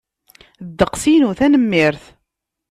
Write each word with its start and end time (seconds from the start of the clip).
Ddeqs-inu, 0.67 1.31
tanemmirt. 1.37 2.03